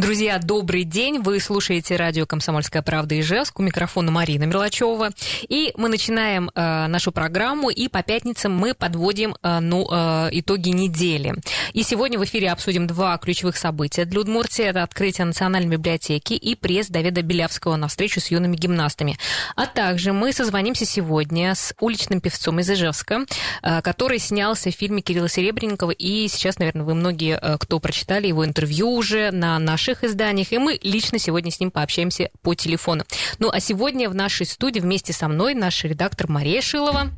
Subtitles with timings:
[0.00, 1.20] Друзья, добрый день.
[1.20, 3.60] Вы слушаете радио «Комсомольская правда» Ижевск.
[3.60, 5.10] У микрофона Марина Мерлачева.
[5.46, 10.70] И мы начинаем э, нашу программу, и по пятницам мы подводим э, ну, э, итоги
[10.70, 11.34] недели.
[11.74, 14.64] И сегодня в эфире обсудим два ключевых события для Удмуртии.
[14.64, 19.18] Это открытие Национальной библиотеки и пресс Давида Белявского на встречу с юными гимнастами.
[19.54, 23.26] А также мы созвонимся сегодня с уличным певцом из Ижевска,
[23.62, 25.90] э, который снялся в фильме Кирилла Серебренникова.
[25.90, 30.52] И сейчас, наверное, вы многие, э, кто прочитали его интервью уже на наших больших изданиях,
[30.52, 33.04] и мы лично сегодня с ним пообщаемся по телефону.
[33.38, 37.10] Ну, а сегодня в нашей студии вместе со мной наш редактор Мария Шилова.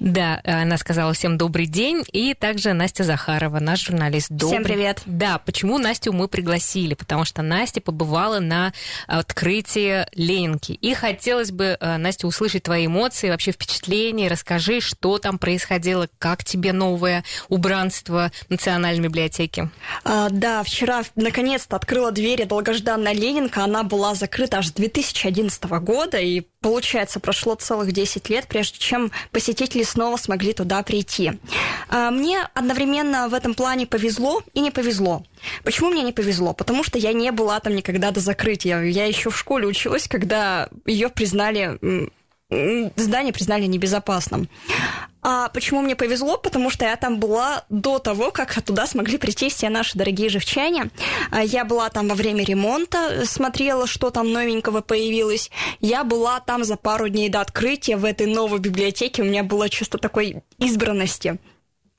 [0.00, 2.04] Да, она сказала всем добрый день.
[2.12, 4.28] И также Настя Захарова, наш журналист.
[4.30, 4.48] Добрый...
[4.50, 5.02] Всем привет.
[5.06, 6.94] Да, почему Настю мы пригласили?
[6.94, 8.72] Потому что Настя побывала на
[9.06, 10.72] открытии Ленинки.
[10.72, 14.28] И хотелось бы, э, Настя, услышать твои эмоции, вообще впечатления.
[14.28, 19.70] Расскажи, что там происходило, как тебе новое убранство Национальной библиотеки?
[20.04, 23.64] А, да, вчера наконец-то открыла двери долгожданная Ленинка.
[23.64, 29.10] Она была закрыта аж с 2011 года, и получается, прошло целых 10 лет, прежде чем
[29.30, 31.32] посетители снова смогли туда прийти.
[31.88, 35.24] А, мне одновременно в этом плане повезло и не повезло.
[35.64, 36.52] Почему мне не повезло?
[36.52, 38.82] Потому что я не была там никогда до закрытия.
[38.82, 41.78] Я еще в школе училась, когда ее признали
[42.96, 44.48] здание признали небезопасным.
[45.28, 46.38] А почему мне повезло?
[46.38, 50.88] Потому что я там была до того, как туда смогли прийти все наши дорогие живчане.
[51.32, 55.50] А, я была там во время ремонта, смотрела, что там новенького появилось.
[55.80, 59.22] Я была там за пару дней до открытия в этой новой библиотеке.
[59.22, 61.40] У меня было чувство такой избранности.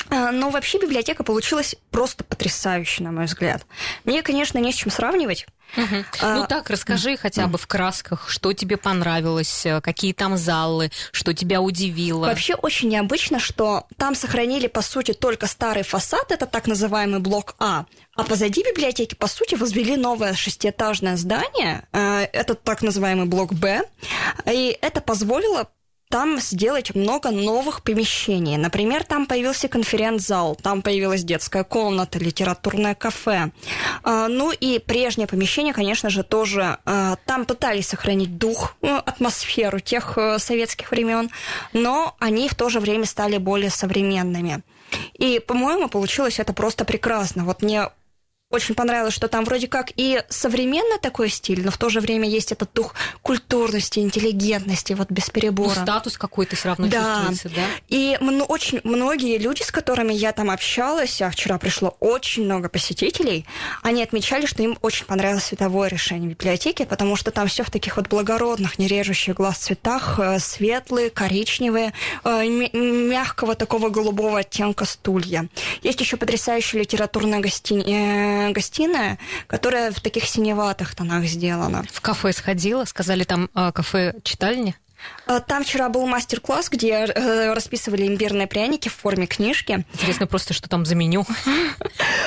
[0.09, 3.65] А, но вообще библиотека получилась просто потрясающей, на мой взгляд.
[4.05, 5.47] Мне, конечно, не с чем сравнивать.
[5.75, 5.95] Угу.
[6.21, 10.91] А, ну так, расскажи хотя бы в красках, что тебе понравилось, э, какие там залы,
[11.11, 12.25] что тебя удивило.
[12.25, 17.55] Вообще очень необычно, что там сохранили, по сути, только старый фасад, это так называемый блок
[17.59, 17.85] А,
[18.15, 23.83] а позади библиотеки, по сути, возвели новое шестиэтажное здание, э, это так называемый блок Б,
[24.45, 25.69] и это позволило
[26.09, 28.57] там сделать много новых помещений.
[28.57, 33.51] Например, там появился конференц-зал, там появилась детская комната, литературное кафе.
[34.03, 39.79] А, ну и прежнее помещение, конечно же, тоже а, там пытались сохранить дух, ну, атмосферу
[39.79, 41.29] тех э, советских времен,
[41.73, 44.61] но они в то же время стали более современными.
[45.13, 47.43] И, по-моему, получилось это просто прекрасно.
[47.43, 47.89] Вот мне
[48.49, 52.29] очень понравилось, что там вроде как и современный такой стиль, но в то же время
[52.29, 55.75] есть этот дух культурности, интеллигентности, вот без перебора.
[55.75, 57.25] Ну, статус какой-то все равно да.
[57.27, 57.65] чувствуется, да?
[57.89, 63.45] И очень многие люди, с которыми я там общалась, а вчера пришло очень много посетителей,
[63.83, 67.97] они отмечали, что им очень понравилось световое решение библиотеки, потому что там все в таких
[67.97, 71.91] вот благородных, не режущих глаз цветах, э, светлые, коричневые,
[72.23, 75.49] э, мягкого такого голубого оттенка стулья.
[75.83, 79.17] Есть еще потрясающая литературная гостиница гостиная,
[79.47, 81.83] которая в таких синеватых тонах сделана.
[81.91, 84.75] В кафе сходила, сказали там э, кафе читальня?
[85.25, 89.85] А, там вчера был мастер-класс, где э, расписывали имбирные пряники в форме книжки.
[89.93, 91.25] Интересно просто, что там за меню.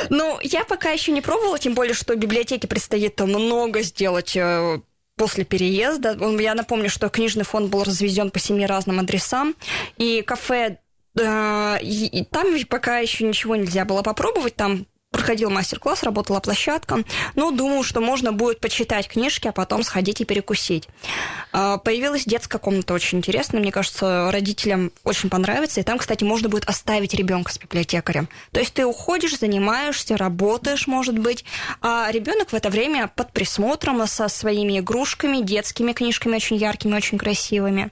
[0.08, 4.80] Ну, я пока еще не пробовала, тем более, что библиотеке предстоит много сделать э,
[5.16, 6.16] после переезда.
[6.40, 9.54] Я напомню, что книжный фонд был развезен по семи разным адресам,
[9.98, 10.78] и кафе
[11.14, 17.02] там пока еще ничего нельзя было попробовать, там проходил мастер-класс, работала площадка.
[17.34, 20.88] Ну, думаю, что можно будет почитать книжки, а потом сходить и перекусить.
[21.52, 23.60] А, появилась детская комната очень интересная.
[23.60, 25.80] Мне кажется, родителям очень понравится.
[25.80, 28.28] И там, кстати, можно будет оставить ребенка с библиотекарем.
[28.52, 31.44] То есть ты уходишь, занимаешься, работаешь, может быть,
[31.80, 37.18] а ребенок в это время под присмотром со своими игрушками, детскими книжками очень яркими, очень
[37.18, 37.90] красивыми.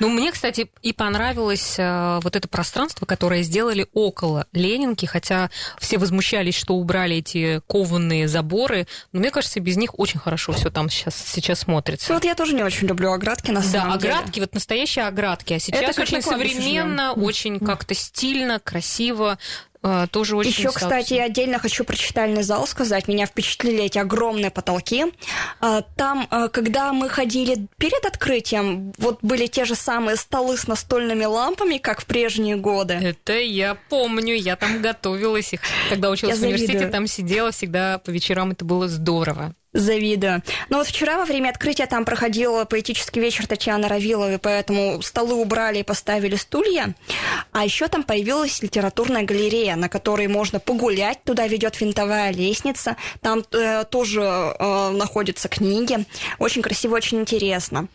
[0.00, 5.98] Ну, мне, кстати, и понравилось э, вот это пространство, которое сделали около Ленинки, хотя все
[5.98, 8.86] возмущались надеюсь, что убрали эти кованые заборы.
[9.12, 12.08] Но мне кажется, без них очень хорошо все там сейчас, сейчас смотрится.
[12.10, 15.54] Ну, вот я тоже не очень люблю оградки, на самом да, оградки, вот настоящие оградки.
[15.54, 19.38] А сейчас очень современно, очень как-то стильно, красиво.
[19.86, 23.06] А, тоже очень Еще, кстати, отдельно хочу про читальный зал сказать.
[23.06, 25.04] Меня впечатлили эти огромные потолки.
[25.60, 30.66] А, там, а, когда мы ходили перед открытием, вот были те же самые столы с
[30.66, 32.94] настольными лампами, как в прежние годы.
[32.94, 35.60] Это я помню, я там готовилась их.
[35.90, 36.92] Когда училась я в университете, завидую.
[36.92, 39.54] там сидела всегда по вечерам, это было здорово.
[39.74, 40.40] Завидую.
[40.68, 45.80] Но вот вчера во время открытия там проходил поэтический вечер Татьяны Равиловой, поэтому столы убрали
[45.80, 46.94] и поставили стулья.
[47.50, 51.24] А еще там появилась литературная галерея, на которой можно погулять.
[51.24, 52.96] Туда ведет винтовая лестница.
[53.20, 56.06] Там э, тоже э, находятся книги.
[56.38, 57.88] Очень красиво, очень интересно.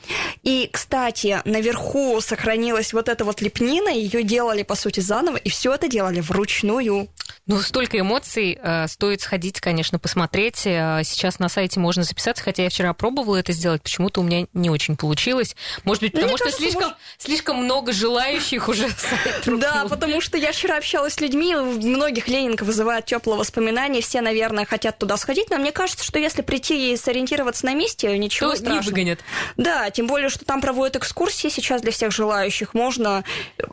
[0.43, 3.87] И, кстати, наверху сохранилась вот эта вот лепнина.
[3.87, 5.37] Ее делали, по сути, заново.
[5.37, 7.07] И все это делали вручную.
[7.47, 8.59] Ну, столько эмоций.
[8.61, 10.67] Э, стоит сходить, конечно, посмотреть.
[10.67, 14.23] Э, сейчас на сайте сайте можно записаться, хотя я вчера пробовала это сделать, почему-то у
[14.23, 15.55] меня не очень получилось.
[15.83, 16.97] Может быть, ну, потому что кажется, слишком, может...
[17.19, 18.89] слишком много желающих уже
[19.45, 24.65] Да, потому что я вчера общалась с людьми, многих Ленинка вызывает теплые воспоминания, все, наверное,
[24.65, 28.55] хотят туда сходить, но мне кажется, что если прийти и сориентироваться на месте, ничего То
[28.57, 28.81] страшного.
[28.81, 29.19] не выгонят.
[29.57, 32.73] Да, тем более, что там проводят экскурсии сейчас для всех желающих.
[32.73, 33.23] Можно,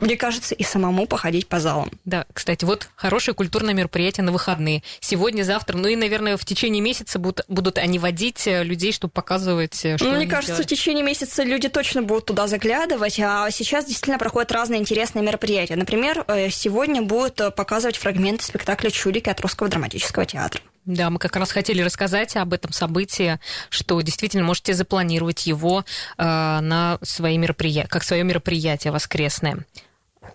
[0.01, 1.91] мне кажется, и самому походить по залам.
[2.05, 4.83] Да, кстати, вот хорошее культурное мероприятие на выходные.
[5.01, 8.93] Сегодня, завтра, ну и, наверное, в течение месяца будут, будут а не водить э, людей,
[8.93, 10.67] чтобы показывать, э, что ну, Мне кажется, делают.
[10.67, 15.77] в течение месяца люди точно будут туда заглядывать, а сейчас действительно проходят разные интересные мероприятия.
[15.77, 20.61] Например, э, сегодня будут показывать фрагменты спектакля «Чудики» от Русского драматического театра.
[20.85, 23.41] Да, мы как раз хотели рассказать об этом событии,
[23.71, 25.85] что действительно можете запланировать его
[26.19, 29.65] э, на свои мероприятия, как свое мероприятие воскресное.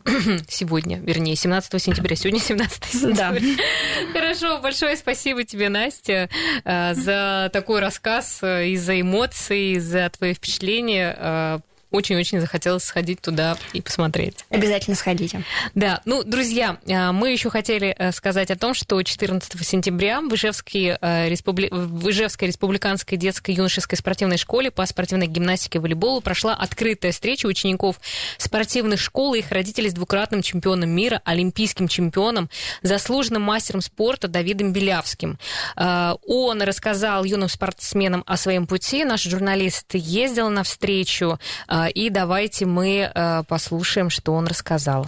[0.47, 2.15] сегодня, вернее, 17 сентября.
[2.15, 3.39] Сегодня 17 сентября.
[3.39, 4.13] Да.
[4.13, 6.29] Хорошо, большое спасибо тебе, Настя,
[6.63, 11.59] э, за такой рассказ э, и за эмоции, за твои впечатления э,
[11.91, 14.45] очень-очень захотелось сходить туда и посмотреть.
[14.49, 15.43] Обязательно сходите.
[15.75, 20.33] Да, ну, друзья, э, мы еще хотели э, сказать о том, что 14 сентября в,
[20.33, 21.69] Ижевской, э, республи...
[21.71, 27.45] в Ижевской республиканской детской юношеской спортивной школе по спортивной гимнастике и волейболу прошла открытая встреча
[27.45, 27.99] учеников
[28.37, 32.49] спортивных школ и их родителей с двукратным чемпионом мира, олимпийским чемпионом,
[32.81, 35.37] заслуженным мастером спорта Давидом Белявским.
[35.75, 39.03] Он рассказал юным спортсменам о своем пути.
[39.03, 41.39] Наш журналист ездил на встречу
[41.89, 45.07] и давайте мы э, послушаем, что он рассказал.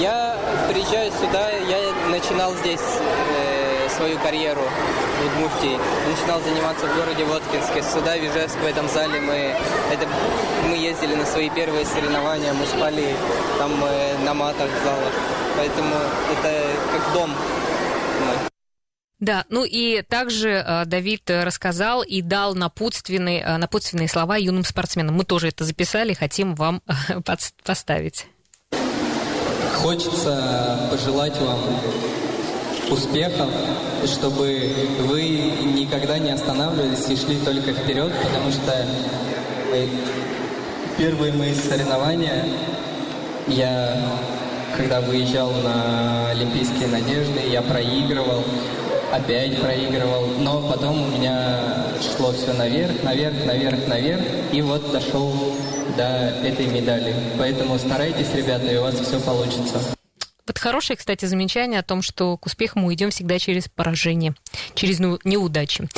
[0.00, 0.36] Я
[0.70, 5.78] приезжаю сюда, я начинал здесь э, свою карьеру в Удмуртии.
[6.08, 7.82] Начинал заниматься в городе Воткинске.
[7.82, 9.54] Сюда, в Ижевск, в этом зале мы,
[9.92, 10.06] это,
[10.68, 13.14] мы ездили на свои первые соревнования, мы спали
[13.58, 15.12] там э, на матах в залах.
[15.56, 15.94] Поэтому
[16.32, 17.30] это как дом.
[19.18, 25.14] Да, ну и также э, Давид рассказал и дал напутственные, э, напутственные слова юным спортсменам.
[25.14, 27.20] Мы тоже это записали, хотим вам э,
[27.64, 28.26] поставить.
[29.76, 31.58] Хочется пожелать вам
[32.90, 33.48] успехов,
[34.04, 34.70] чтобы
[35.00, 35.22] вы
[35.74, 38.86] никогда не останавливались и шли только вперед, потому что
[40.98, 42.44] первые мои соревнования
[43.48, 43.96] я
[44.76, 48.44] когда выезжал на Олимпийские надежды, я проигрывал
[49.12, 54.22] опять проигрывал, но потом у меня шло все наверх, наверх, наверх, наверх,
[54.52, 55.32] и вот дошел
[55.96, 56.02] до
[56.44, 57.14] этой медали.
[57.38, 59.80] Поэтому старайтесь, ребята, и у вас все получится.
[60.46, 64.34] Вот хорошее, кстати, замечание о том, что к успеху мы идем всегда через поражение,
[64.76, 65.88] через неудачи.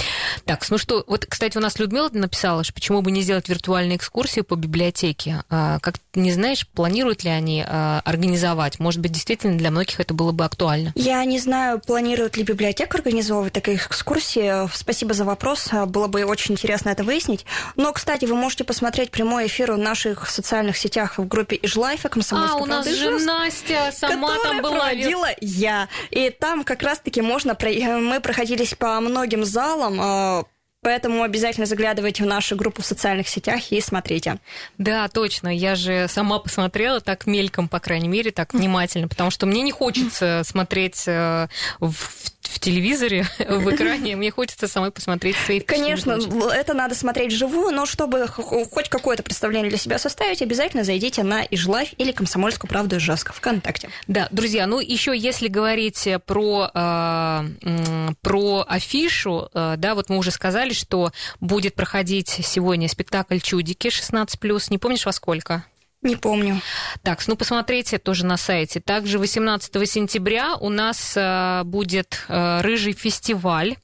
[0.45, 3.97] Так, ну что, вот, кстати, у нас Людмила написала, что почему бы не сделать виртуальные
[3.97, 5.45] экскурсии по библиотеке.
[5.51, 8.79] А, как не знаешь, планируют ли они а, организовать?
[8.79, 10.93] Может быть, действительно для многих это было бы актуально?
[10.95, 14.69] Я не знаю, планирует ли библиотека организовывать такие экскурсии.
[14.75, 15.69] Спасибо за вопрос.
[15.87, 17.45] Было бы очень интересно это выяснить.
[17.77, 22.61] Но, кстати, вы можете посмотреть прямой эфир в наших социальных сетях в группе Ижлайфа Комсомольской
[22.61, 24.77] А, у нас же Настя сама там была.
[24.77, 25.89] проводила я.
[26.11, 27.57] И там как раз-таки можно...
[27.61, 30.45] Мы проходились по многим залам, а,
[30.81, 34.39] Поэтому обязательно заглядывайте в нашу группу в социальных сетях и смотрите.
[34.79, 35.49] Да, точно.
[35.49, 39.73] Я же сама посмотрела так мельком, по крайней мере, так внимательно, потому что мне не
[39.73, 41.49] хочется смотреть э,
[41.81, 46.19] в в телевизоре, в экране, мне хочется самой посмотреть свои Конечно,
[46.53, 51.43] это надо смотреть вживую, но чтобы хоть какое-то представление для себя составить, обязательно зайдите на
[51.43, 53.91] Ижлайф или Комсомольскую правду Ижевска ВКонтакте.
[54.07, 60.31] Да, друзья, ну еще если говорить про, э, про афишу, э, да, вот мы уже
[60.31, 65.65] сказали, что будет проходить сегодня спектакль «Чудики» 16+, не помнишь во сколько?
[66.01, 66.61] Не помню.
[67.03, 68.79] Так, ну посмотрите тоже на сайте.
[68.79, 73.77] Также 18 сентября у нас э, будет э, рыжий фестиваль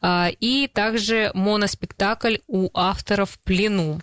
[0.00, 4.00] э, и также моноспектакль у авторов в плену.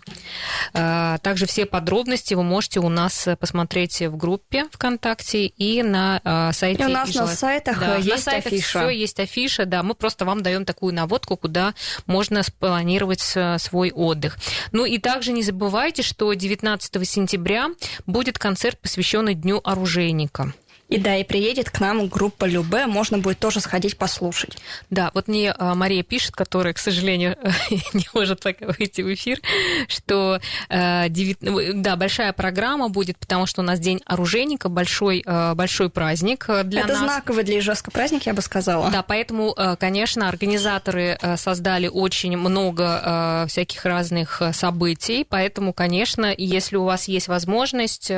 [0.74, 6.52] Э, также все подробности вы можете у нас посмотреть в группе ВКонтакте и на э,
[6.52, 6.82] сайте.
[6.82, 7.22] И у нас Ижла.
[7.22, 8.78] на сайтах да, есть на сайтах афиша.
[8.80, 9.82] Все есть афиша, да.
[9.82, 11.74] Мы просто вам даем такую наводку, куда
[12.06, 14.38] можно спланировать э, свой отдых.
[14.72, 17.68] Ну и также не забывайте, что 19 сентября
[18.06, 20.52] будет концерт, посвященный Дню оружейника.
[20.88, 24.56] И да, и приедет к нам группа Любе, можно будет тоже сходить послушать.
[24.88, 27.36] Да, вот мне а, Мария пишет, которая, к сожалению,
[27.92, 29.40] не может пока выйти в эфир,
[29.88, 30.40] что
[30.70, 31.38] 9...
[31.40, 36.46] Э, да, большая программа будет, потому что у нас День оружейника, большой, э, большой праздник
[36.64, 36.96] для Это нас.
[36.98, 38.90] Это знаковый для Ижевска праздник, я бы сказала.
[38.90, 46.84] Да, поэтому, э, конечно, организаторы создали очень много всяких разных событий, поэтому, конечно, если у
[46.84, 48.10] вас есть возможность,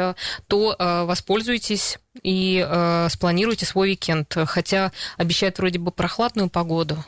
[0.46, 4.34] то воспользуйтесь и э, спланируйте свой уикенд.
[4.46, 7.04] Хотя обещают вроде бы прохладную погоду.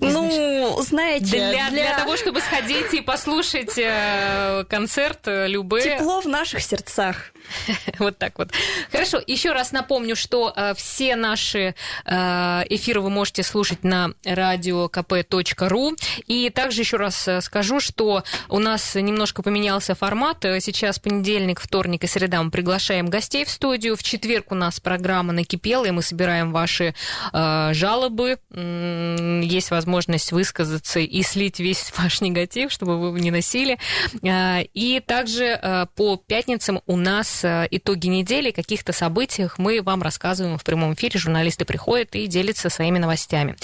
[0.00, 1.70] Ну, знаете, для, для...
[1.70, 5.82] для того, чтобы сходить и послушать э, концерт э, Любе.
[5.82, 7.32] Тепло в наших сердцах.
[7.98, 8.50] Вот так вот.
[8.90, 11.74] Хорошо, еще раз напомню, что э, все наши
[12.04, 15.96] э, эфиры вы можете слушать на radiokp.ru.
[16.26, 20.38] И также еще раз э, скажу, что у нас немножко поменялся формат.
[20.60, 23.96] Сейчас понедельник, вторник и среда мы приглашаем гостей в студию.
[23.96, 26.94] В четверг у нас программа накипела, и мы собираем ваши
[27.32, 28.38] жалобы.
[28.50, 29.83] Есть возможность
[30.32, 33.78] высказаться и слить весь ваш негатив, чтобы вы не носили.
[34.22, 40.64] И также по пятницам у нас Э, итоги недели, каких-то событиях мы вам рассказываем в
[40.64, 41.18] прямом эфире.
[41.18, 43.56] Журналисты приходят и делятся своими новостями.